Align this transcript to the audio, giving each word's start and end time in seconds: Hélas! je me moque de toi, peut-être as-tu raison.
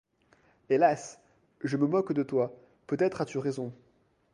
Hélas! 0.71 1.19
je 1.63 1.77
me 1.77 1.85
moque 1.85 2.11
de 2.13 2.23
toi, 2.23 2.57
peut-être 2.87 3.21
as-tu 3.21 3.37
raison. 3.37 3.71